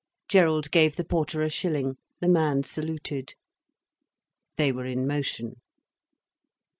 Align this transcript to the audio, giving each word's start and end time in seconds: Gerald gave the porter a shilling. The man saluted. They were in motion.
Gerald 0.27 0.71
gave 0.71 0.95
the 0.95 1.03
porter 1.03 1.43
a 1.43 1.49
shilling. 1.51 1.95
The 2.21 2.27
man 2.27 2.63
saluted. 2.63 3.35
They 4.57 4.71
were 4.71 4.87
in 4.87 5.05
motion. 5.05 5.57